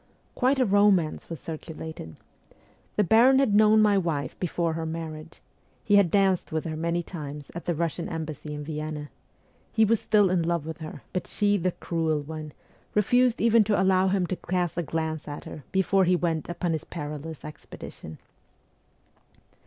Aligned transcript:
Quite 0.33 0.57
a 0.57 0.65
romance 0.65 1.29
was 1.29 1.39
circu 1.39 1.75
lated.' 1.75 2.15
The 2.97 3.03
baron 3.03 3.37
had 3.37 3.53
known 3.53 3.83
my 3.83 3.99
wife 3.99 4.35
before 4.39 4.73
her 4.73 4.83
marriage. 4.83 5.43
He 5.85 5.95
had 5.97 6.09
danced 6.09 6.51
with 6.51 6.65
her 6.65 6.75
many 6.75 7.03
times 7.03 7.51
at 7.53 7.65
the 7.65 7.75
Kussian 7.75 8.09
embassy 8.11 8.51
in 8.55 8.63
Vienna. 8.63 9.11
He 9.71 9.85
was 9.85 9.99
still 9.99 10.31
in 10.31 10.41
love 10.41 10.65
with 10.65 10.79
her, 10.79 11.03
but 11.13 11.27
she, 11.27 11.55
the 11.55 11.73
cruel 11.73 12.19
one, 12.23 12.53
refused 12.95 13.39
even 13.39 13.63
to 13.65 13.79
allow 13.79 14.07
him 14.07 14.25
to 14.25 14.35
cast 14.35 14.75
a 14.75 14.81
glance 14.81 15.27
at 15.27 15.43
her 15.45 15.65
before 15.71 16.05
he 16.05 16.15
went 16.15 16.49
upon 16.49 16.71
his 16.71 16.83
perilous 16.83 17.45
expedition. 17.45 18.17